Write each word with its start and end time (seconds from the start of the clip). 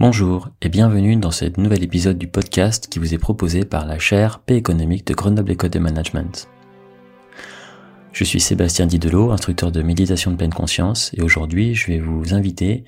Bonjour 0.00 0.48
et 0.60 0.68
bienvenue 0.68 1.14
dans 1.14 1.30
ce 1.30 1.44
nouvel 1.56 1.84
épisode 1.84 2.18
du 2.18 2.26
podcast 2.26 2.88
qui 2.88 2.98
vous 2.98 3.14
est 3.14 3.18
proposé 3.18 3.64
par 3.64 3.86
la 3.86 3.96
chaire 4.00 4.40
P 4.40 4.56
économique 4.56 5.06
de 5.06 5.14
Grenoble 5.14 5.52
École 5.52 5.70
de 5.70 5.78
Management. 5.78 6.48
Je 8.10 8.24
suis 8.24 8.40
Sébastien 8.40 8.86
Didelot, 8.86 9.30
instructeur 9.30 9.70
de 9.70 9.82
méditation 9.82 10.32
de 10.32 10.36
pleine 10.36 10.52
conscience 10.52 11.12
et 11.14 11.22
aujourd'hui 11.22 11.76
je 11.76 11.86
vais 11.86 12.00
vous 12.00 12.34
inviter 12.34 12.82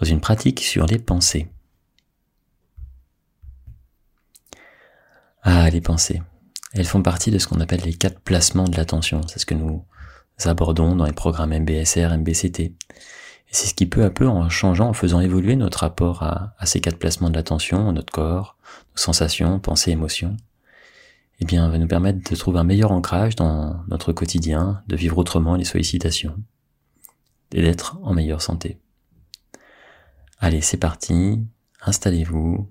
dans 0.00 0.06
une 0.06 0.20
pratique 0.20 0.60
sur 0.60 0.86
les 0.86 1.00
pensées. 1.00 1.48
Ah, 5.42 5.68
les 5.68 5.80
pensées. 5.80 6.22
Elles 6.74 6.86
font 6.86 7.02
partie 7.02 7.32
de 7.32 7.38
ce 7.38 7.48
qu'on 7.48 7.60
appelle 7.60 7.82
les 7.84 7.94
quatre 7.94 8.20
placements 8.20 8.68
de 8.68 8.76
l'attention. 8.76 9.22
C'est 9.26 9.40
ce 9.40 9.46
que 9.46 9.54
nous 9.54 9.84
abordons 10.44 10.94
dans 10.94 11.06
les 11.06 11.12
programmes 11.12 11.58
MBSR, 11.58 12.16
MBCT. 12.16 12.72
Et 13.50 13.54
c'est 13.54 13.66
ce 13.66 13.74
qui 13.74 13.86
peu 13.86 14.04
à 14.04 14.10
peu, 14.10 14.28
en 14.28 14.48
changeant, 14.48 14.88
en 14.88 14.92
faisant 14.92 15.20
évoluer 15.20 15.56
notre 15.56 15.80
rapport 15.80 16.22
à, 16.22 16.54
ces 16.66 16.80
quatre 16.80 16.98
placements 16.98 17.30
de 17.30 17.34
l'attention, 17.34 17.92
notre 17.92 18.12
corps, 18.12 18.56
nos 18.92 19.00
sensations, 19.00 19.58
pensées, 19.58 19.90
émotions, 19.90 20.36
eh 21.40 21.44
bien, 21.44 21.68
va 21.68 21.78
nous 21.78 21.88
permettre 21.88 22.30
de 22.30 22.36
trouver 22.36 22.60
un 22.60 22.64
meilleur 22.64 22.92
ancrage 22.92 23.34
dans 23.34 23.82
notre 23.88 24.12
quotidien, 24.12 24.82
de 24.86 24.94
vivre 24.94 25.18
autrement 25.18 25.56
les 25.56 25.64
sollicitations, 25.64 26.36
et 27.52 27.62
d'être 27.62 27.98
en 28.02 28.14
meilleure 28.14 28.42
santé. 28.42 28.78
Allez, 30.38 30.60
c'est 30.60 30.76
parti, 30.76 31.44
installez-vous, 31.82 32.70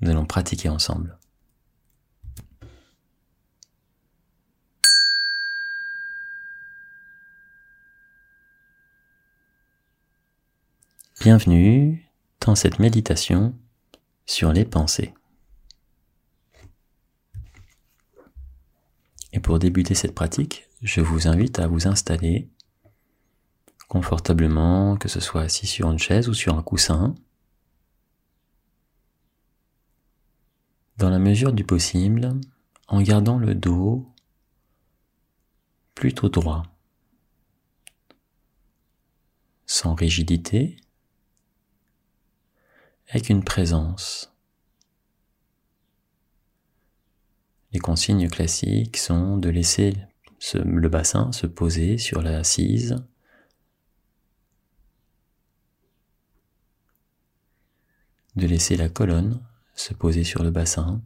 nous 0.00 0.10
allons 0.10 0.24
pratiquer 0.24 0.70
ensemble. 0.70 1.18
Bienvenue 11.24 12.04
dans 12.40 12.56
cette 12.56 12.80
méditation 12.80 13.56
sur 14.26 14.52
les 14.52 14.64
pensées. 14.64 15.14
Et 19.32 19.38
pour 19.38 19.60
débuter 19.60 19.94
cette 19.94 20.16
pratique, 20.16 20.68
je 20.82 21.00
vous 21.00 21.28
invite 21.28 21.60
à 21.60 21.68
vous 21.68 21.86
installer 21.86 22.48
confortablement, 23.86 24.96
que 24.96 25.06
ce 25.06 25.20
soit 25.20 25.42
assis 25.42 25.68
sur 25.68 25.88
une 25.92 26.00
chaise 26.00 26.28
ou 26.28 26.34
sur 26.34 26.58
un 26.58 26.62
coussin, 26.64 27.14
dans 30.96 31.08
la 31.08 31.20
mesure 31.20 31.52
du 31.52 31.62
possible, 31.62 32.32
en 32.88 33.00
gardant 33.00 33.38
le 33.38 33.54
dos 33.54 34.12
plutôt 35.94 36.28
droit, 36.28 36.64
sans 39.66 39.94
rigidité, 39.94 40.78
avec 43.08 43.28
une 43.28 43.44
présence. 43.44 44.32
Les 47.72 47.78
consignes 47.78 48.28
classiques 48.28 48.96
sont 48.96 49.36
de 49.36 49.48
laisser 49.48 49.96
le 50.54 50.88
bassin 50.88 51.32
se 51.32 51.46
poser 51.46 51.98
sur 51.98 52.20
la 52.20 52.38
assise, 52.38 52.96
de 58.36 58.46
laisser 58.46 58.76
la 58.76 58.88
colonne 58.88 59.42
se 59.74 59.94
poser 59.94 60.24
sur 60.24 60.42
le 60.42 60.50
bassin, 60.50 61.02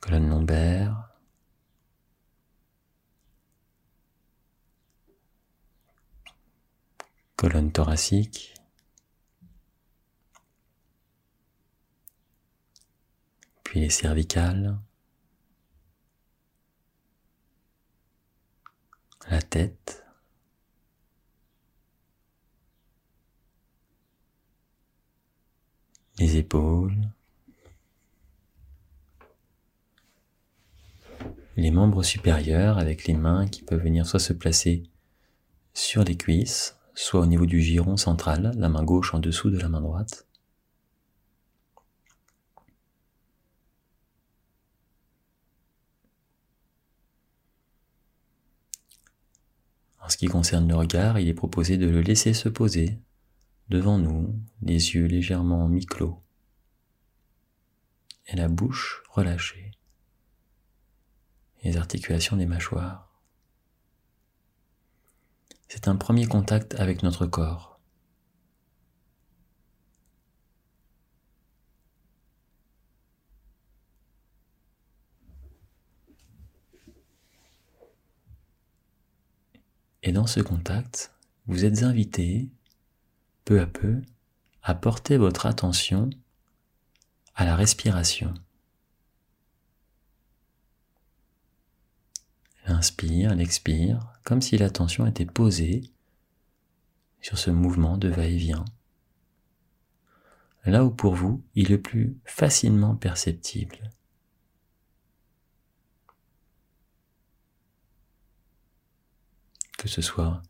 colonne 0.00 0.28
lombaire, 0.28 1.05
colonne 7.36 7.70
thoracique, 7.70 8.54
puis 13.62 13.80
les 13.80 13.90
cervicales, 13.90 14.78
la 19.30 19.42
tête, 19.42 20.04
les 26.18 26.36
épaules, 26.36 26.96
les 31.56 31.70
membres 31.70 32.02
supérieurs 32.02 32.78
avec 32.78 33.06
les 33.06 33.14
mains 33.14 33.46
qui 33.46 33.62
peuvent 33.62 33.82
venir 33.82 34.06
soit 34.06 34.20
se 34.20 34.32
placer 34.32 34.84
sur 35.74 36.04
les 36.04 36.16
cuisses, 36.16 36.75
soit 36.96 37.20
au 37.20 37.26
niveau 37.26 37.46
du 37.46 37.60
giron 37.60 37.96
central, 37.96 38.52
la 38.56 38.68
main 38.68 38.82
gauche 38.82 39.14
en 39.14 39.20
dessous 39.20 39.50
de 39.50 39.58
la 39.58 39.68
main 39.68 39.82
droite. 39.82 40.26
En 50.00 50.08
ce 50.08 50.16
qui 50.16 50.26
concerne 50.26 50.68
le 50.68 50.74
regard, 50.74 51.18
il 51.18 51.28
est 51.28 51.34
proposé 51.34 51.76
de 51.76 51.86
le 51.86 52.00
laisser 52.00 52.32
se 52.32 52.48
poser 52.48 52.98
devant 53.68 53.98
nous, 53.98 54.34
les 54.62 54.94
yeux 54.94 55.06
légèrement 55.06 55.68
mi-clos 55.68 56.22
et 58.28 58.36
la 58.36 58.48
bouche 58.48 59.02
relâchée, 59.10 59.72
les 61.62 61.76
articulations 61.76 62.36
des 62.36 62.46
mâchoires. 62.46 63.15
C'est 65.68 65.88
un 65.88 65.96
premier 65.96 66.26
contact 66.26 66.74
avec 66.74 67.02
notre 67.02 67.26
corps. 67.26 67.80
Et 80.02 80.12
dans 80.12 80.28
ce 80.28 80.38
contact, 80.38 81.12
vous 81.46 81.64
êtes 81.64 81.82
invité, 81.82 82.48
peu 83.44 83.60
à 83.60 83.66
peu, 83.66 84.02
à 84.62 84.74
porter 84.76 85.16
votre 85.16 85.46
attention 85.46 86.10
à 87.34 87.44
la 87.44 87.56
respiration. 87.56 88.32
L'inspire, 92.76 93.34
l'expire, 93.34 94.12
comme 94.22 94.42
si 94.42 94.58
l'attention 94.58 95.06
était 95.06 95.24
posée 95.24 95.90
sur 97.22 97.38
ce 97.38 97.50
mouvement 97.50 97.96
de 97.96 98.08
va-et-vient. 98.08 98.66
Là 100.66 100.84
où 100.84 100.90
pour 100.90 101.14
vous, 101.14 101.42
il 101.54 101.72
est 101.72 101.78
plus 101.78 102.18
facilement 102.26 102.94
perceptible. 102.94 103.90
Que 109.78 109.88
ce 109.88 110.02
soit 110.02 110.42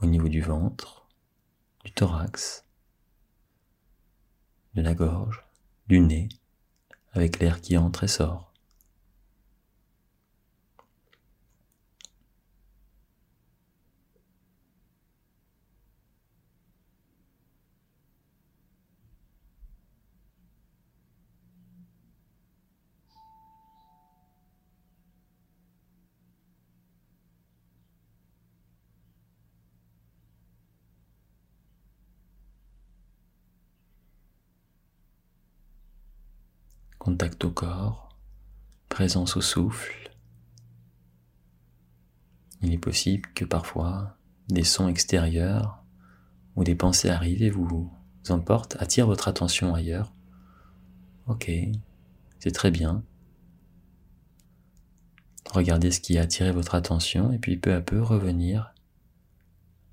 au 0.00 0.04
niveau 0.04 0.28
du 0.28 0.42
ventre, 0.42 1.08
du 1.86 1.92
thorax, 1.92 2.66
de 4.74 4.82
la 4.82 4.94
gorge, 4.94 5.42
du 5.86 6.00
nez, 6.00 6.28
avec 7.12 7.38
l'air 7.38 7.62
qui 7.62 7.78
entre 7.78 8.04
et 8.04 8.08
sort. 8.08 8.52
Contact 37.06 37.44
au 37.44 37.52
corps, 37.52 38.08
présence 38.88 39.36
au 39.36 39.40
souffle. 39.40 40.10
Il 42.62 42.72
est 42.72 42.78
possible 42.78 43.28
que 43.32 43.44
parfois 43.44 44.16
des 44.48 44.64
sons 44.64 44.88
extérieurs 44.88 45.84
ou 46.56 46.64
des 46.64 46.74
pensées 46.74 47.08
arrivent 47.08 47.44
et 47.44 47.50
vous 47.50 47.92
emportent, 48.28 48.76
attirent 48.80 49.06
votre 49.06 49.28
attention 49.28 49.72
ailleurs. 49.72 50.12
Ok, 51.28 51.48
c'est 52.40 52.50
très 52.50 52.72
bien. 52.72 53.04
Regardez 55.52 55.92
ce 55.92 56.00
qui 56.00 56.18
a 56.18 56.22
attiré 56.22 56.50
votre 56.50 56.74
attention 56.74 57.30
et 57.30 57.38
puis 57.38 57.56
peu 57.56 57.72
à 57.72 57.80
peu 57.80 58.02
revenir 58.02 58.74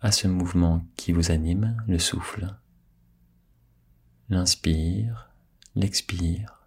à 0.02 0.12
ce 0.12 0.28
mouvement 0.28 0.84
qui 0.96 1.12
vous 1.12 1.30
anime, 1.30 1.78
le 1.88 2.00
souffle. 2.00 2.48
L'inspire, 4.30 5.30
l'expire. 5.76 6.63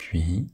Puis, 0.00 0.48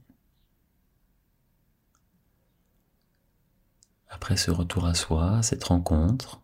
après 4.09 4.35
ce 4.35 4.51
retour 4.51 4.85
à 4.85 4.93
soi, 4.93 5.41
cette 5.41 5.63
rencontre 5.63 6.41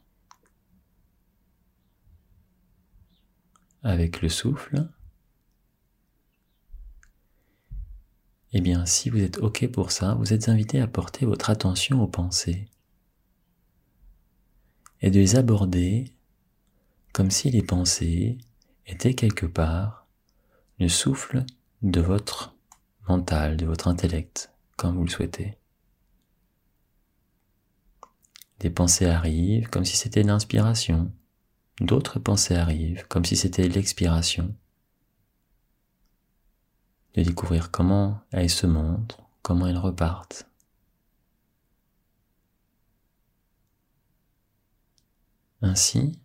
avec 3.83 4.21
le 4.21 4.29
souffle, 4.29 4.89
eh 8.53 8.61
bien, 8.61 8.85
si 8.85 9.09
vous 9.09 9.19
êtes 9.19 9.37
OK 9.39 9.67
pour 9.67 9.91
ça, 9.91 10.13
vous 10.15 10.31
êtes 10.31 10.47
invité 10.47 10.79
à 10.79 10.87
porter 10.87 11.25
votre 11.25 11.49
attention 11.49 12.01
aux 12.01 12.07
pensées 12.07 12.69
et 15.01 15.11
de 15.11 15.19
les 15.19 15.35
aborder 15.35 16.05
comme 17.11 17.31
si 17.31 17.51
les 17.51 17.63
pensées 17.63 18.37
étaient 18.87 19.13
quelque 19.13 19.45
part 19.45 20.07
le 20.79 20.87
souffle 20.87 21.45
de 21.81 21.99
votre 21.99 22.53
mental, 23.07 23.57
de 23.57 23.65
votre 23.65 23.87
intellect, 23.87 24.51
comme 24.77 24.95
vous 24.95 25.03
le 25.03 25.09
souhaitez. 25.09 25.57
Des 28.59 28.69
pensées 28.69 29.07
arrivent 29.07 29.69
comme 29.69 29.85
si 29.85 29.97
c'était 29.97 30.23
l'inspiration, 30.23 31.11
d'autres 31.81 32.19
pensées 32.19 32.55
arrivent 32.55 33.05
comme 33.07 33.25
si 33.25 33.35
c'était 33.35 33.67
l'expiration. 33.67 34.55
De 37.15 37.21
découvrir 37.21 37.71
comment 37.71 38.21
elles 38.31 38.49
se 38.49 38.65
montrent, 38.65 39.21
comment 39.41 39.67
elles 39.67 39.77
repartent. 39.77 40.47
Ainsi, 45.61 46.19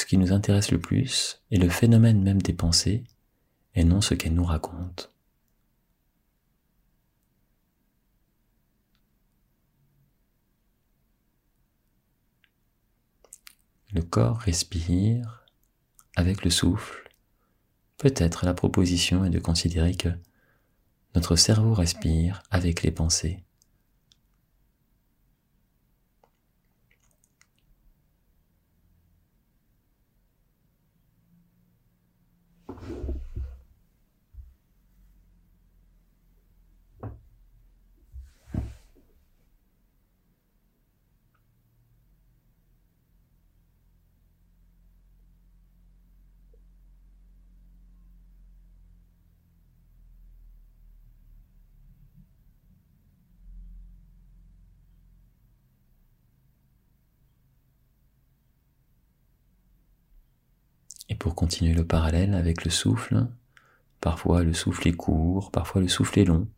ce 0.00 0.06
qui 0.06 0.16
nous 0.16 0.32
intéresse 0.32 0.70
le 0.70 0.80
plus 0.80 1.42
est 1.50 1.58
le 1.58 1.68
phénomène 1.68 2.22
même 2.22 2.40
des 2.40 2.54
pensées 2.54 3.04
et 3.74 3.84
non 3.84 4.00
ce 4.00 4.14
qu'elles 4.14 4.32
nous 4.32 4.44
racontent. 4.44 5.04
Le 13.92 14.00
corps 14.00 14.38
respire 14.38 15.44
avec 16.16 16.44
le 16.44 16.50
souffle. 16.50 17.12
Peut-être 17.98 18.46
la 18.46 18.54
proposition 18.54 19.26
est 19.26 19.30
de 19.30 19.38
considérer 19.38 19.94
que 19.94 20.08
notre 21.14 21.36
cerveau 21.36 21.74
respire 21.74 22.42
avec 22.50 22.82
les 22.82 22.90
pensées. 22.90 23.44
Pour 61.20 61.34
continuer 61.34 61.74
le 61.74 61.86
parallèle 61.86 62.34
avec 62.34 62.64
le 62.64 62.70
souffle, 62.70 63.26
parfois 64.00 64.42
le 64.42 64.54
souffle 64.54 64.88
est 64.88 64.94
court, 64.94 65.50
parfois 65.52 65.82
le 65.82 65.86
souffle 65.86 66.18
est 66.18 66.24
long. 66.24 66.48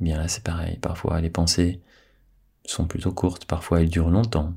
Bien 0.00 0.18
là 0.18 0.26
c'est 0.26 0.42
pareil, 0.42 0.76
parfois 0.78 1.20
les 1.20 1.30
pensées 1.30 1.80
sont 2.66 2.86
plutôt 2.86 3.12
courtes, 3.12 3.44
parfois 3.44 3.80
elles 3.80 3.88
durent 3.88 4.10
longtemps. 4.10 4.52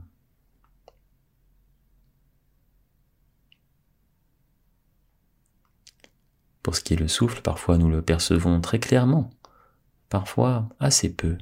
Pour 6.63 6.75
ce 6.75 6.81
qui 6.81 6.95
est 6.95 6.99
le 6.99 7.07
souffle, 7.07 7.43
parfois 7.43 7.77
nous 7.77 7.91
le 7.91 8.01
percevons 8.01 8.59
très 8.61 8.79
clairement, 8.79 9.29
parfois 10.09 10.69
assez 10.79 11.13
peu. 11.13 11.37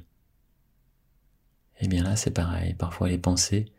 Et 1.80 1.88
bien 1.88 2.04
là 2.04 2.18
c'est 2.18 2.32
pareil, 2.32 2.74
parfois 2.74 3.08
les 3.08 3.18
pensées 3.18 3.72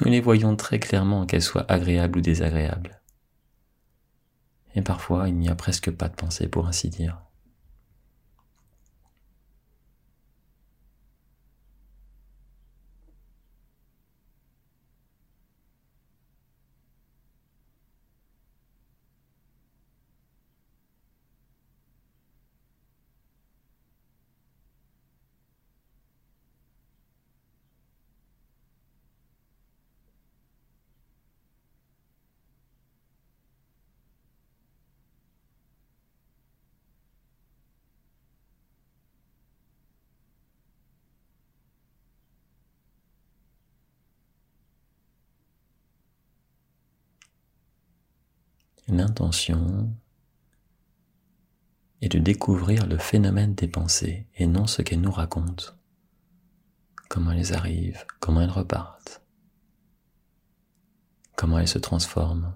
nous 0.00 0.10
les 0.10 0.20
voyons 0.20 0.56
très 0.56 0.78
clairement, 0.78 1.26
qu'elles 1.26 1.42
soient 1.42 1.70
agréables 1.70 2.18
ou 2.18 2.22
désagréables. 2.22 3.00
Et 4.74 4.82
parfois, 4.82 5.28
il 5.28 5.36
n'y 5.36 5.48
a 5.48 5.54
presque 5.54 5.90
pas 5.90 6.08
de 6.08 6.14
pensée, 6.14 6.48
pour 6.48 6.66
ainsi 6.66 6.88
dire. 6.88 7.20
L'intention 48.92 49.90
est 52.02 52.10
de 52.10 52.18
découvrir 52.18 52.86
le 52.86 52.98
phénomène 52.98 53.54
des 53.54 53.66
pensées 53.66 54.26
et 54.34 54.46
non 54.46 54.66
ce 54.66 54.82
qu'elles 54.82 55.00
nous 55.00 55.10
racontent, 55.10 55.72
comment 57.08 57.30
elles 57.30 57.54
arrivent, 57.54 58.04
comment 58.20 58.42
elles 58.42 58.50
repartent, 58.50 59.22
comment 61.36 61.58
elles 61.58 61.68
se 61.68 61.78
transforment. 61.78 62.52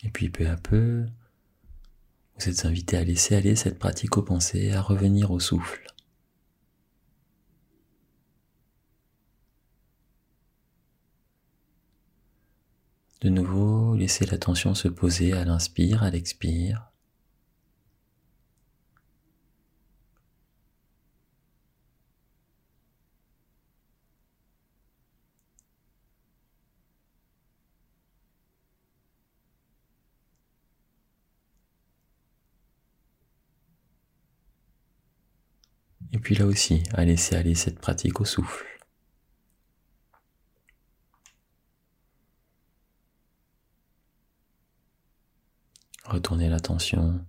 puis 0.11 0.29
peu 0.29 0.47
à 0.47 0.57
peu, 0.57 1.05
vous 2.37 2.49
êtes 2.49 2.65
invité 2.65 2.97
à 2.97 3.03
laisser 3.03 3.35
aller 3.35 3.55
cette 3.55 3.79
pratique 3.79 4.17
aux 4.17 4.23
pensées, 4.23 4.71
à 4.71 4.81
revenir 4.81 5.31
au 5.31 5.39
souffle. 5.39 5.85
De 13.21 13.29
nouveau, 13.29 13.95
laissez 13.95 14.25
l'attention 14.25 14.73
se 14.73 14.87
poser 14.87 15.33
à 15.33 15.45
l'inspire, 15.45 16.01
à 16.03 16.09
l'expire. 16.09 16.90
Et 36.13 36.19
puis 36.19 36.35
là 36.35 36.45
aussi, 36.45 36.83
à 36.93 37.05
laisser 37.05 37.35
aller 37.35 37.55
cette 37.55 37.79
pratique 37.79 38.19
au 38.19 38.25
souffle. 38.25 38.65
Retournez 46.05 46.49
l'attention 46.49 47.25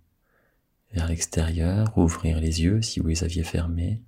vers 0.92 1.06
l'extérieur, 1.08 1.96
ouvrir 1.96 2.40
les 2.40 2.62
yeux 2.62 2.82
si 2.82 2.98
vous 2.98 3.08
les 3.08 3.22
aviez 3.22 3.44
fermés, 3.44 4.02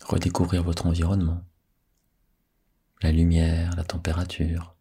redécouvrir 0.00 0.62
votre 0.62 0.86
environnement, 0.86 1.42
la 3.02 3.10
lumière, 3.10 3.74
la 3.76 3.84
température, 3.84 4.76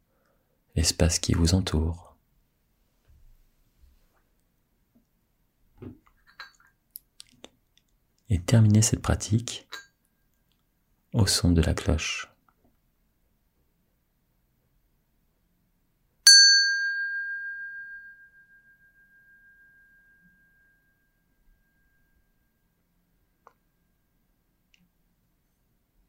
l'espace 0.75 1.17
qui 1.17 1.33
vous 1.33 1.55
entoure. 1.55 2.10
Et 8.33 8.39
terminer 8.39 8.81
cette 8.81 9.01
pratique 9.01 9.67
au 11.11 11.25
son 11.25 11.51
de 11.51 11.61
la 11.61 11.73
cloche. 11.73 12.31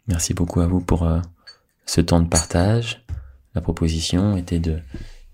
Merci 0.06 0.32
beaucoup 0.32 0.60
à 0.60 0.68
vous 0.68 0.80
pour 0.80 1.02
euh, 1.02 1.20
ce 1.86 2.00
temps 2.00 2.20
de 2.20 2.28
partage. 2.28 3.04
La 3.56 3.60
proposition 3.60 4.36
était 4.36 4.60
de 4.60 4.80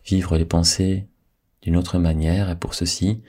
vivre 0.07 0.39
les 0.39 0.47
pensées 0.47 1.07
d'une 1.61 1.77
autre 1.77 1.99
manière 1.99 2.49
et 2.49 2.57
pour 2.57 2.73
ceci 2.73 3.23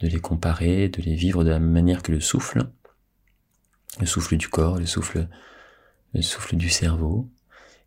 de 0.00 0.08
les 0.08 0.20
comparer, 0.20 0.88
de 0.88 1.02
les 1.02 1.14
vivre 1.14 1.44
de 1.44 1.50
la 1.50 1.58
même 1.58 1.72
manière 1.72 2.02
que 2.02 2.12
le 2.12 2.20
souffle, 2.20 2.70
le 4.00 4.06
souffle 4.06 4.36
du 4.36 4.48
corps, 4.48 4.78
le 4.78 4.86
souffle, 4.86 5.28
le 6.14 6.22
souffle 6.22 6.56
du 6.56 6.68
cerveau. 6.68 7.28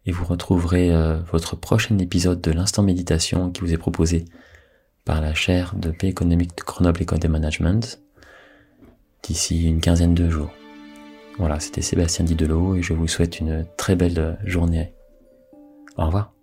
Et 0.05 0.12
vous 0.12 0.25
retrouverez 0.25 0.93
euh, 0.93 1.19
votre 1.31 1.55
prochain 1.55 1.97
épisode 1.97 2.41
de 2.41 2.51
l'instant 2.51 2.83
méditation 2.83 3.50
qui 3.50 3.62
vous 3.62 3.74
est 3.74 3.77
proposé 3.77 4.25
par 5.03 5.21
la 5.21 5.33
chaire 5.33 5.75
de 5.75 5.89
paix 5.91 6.07
économique 6.07 6.55
de 6.57 6.63
Grenoble 6.63 7.01
École 7.01 7.19
de 7.19 7.27
Management 7.27 8.00
d'ici 9.24 9.67
une 9.67 9.81
quinzaine 9.81 10.13
de 10.13 10.29
jours. 10.29 10.51
Voilà, 11.38 11.59
c'était 11.59 11.81
Sébastien 11.81 12.25
Didelot 12.25 12.75
et 12.75 12.81
je 12.81 12.93
vous 12.93 13.07
souhaite 13.07 13.39
une 13.39 13.65
très 13.77 13.95
belle 13.95 14.38
journée. 14.45 14.93
Au 15.97 16.05
revoir. 16.05 16.35